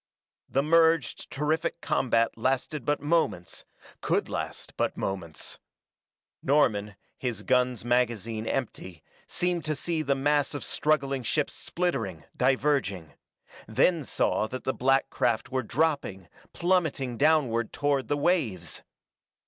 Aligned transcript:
The 0.49 0.63
merged, 0.63 1.29
terrific 1.29 1.79
combat 1.79 2.35
lasted 2.35 2.85
but 2.85 3.01
moments; 3.01 3.65
could 4.01 4.29
last 4.29 4.75
but 4.75 4.97
moments. 4.97 5.59
Norman, 6.41 6.95
his 7.19 7.43
gun's 7.43 7.85
magazine 7.85 8.47
empty, 8.47 9.03
seemed 9.27 9.63
to 9.65 9.75
see 9.75 10.01
the 10.01 10.15
mass 10.15 10.55
of 10.55 10.63
struggling 10.63 11.21
ships 11.21 11.53
splittering, 11.53 12.23
diverging; 12.35 13.13
then 13.67 14.03
saw 14.03 14.47
that 14.47 14.63
the 14.63 14.73
black 14.73 15.11
craft 15.11 15.51
were 15.51 15.61
dropping, 15.61 16.27
plummeting 16.51 17.15
downward 17.15 17.71
toward 17.71 18.07
the 18.07 18.17
waves! 18.17 18.81